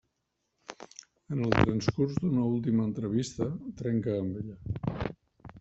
[1.35, 3.51] En el transcurs d'una última entrevista,
[3.83, 5.11] trenca amb ella.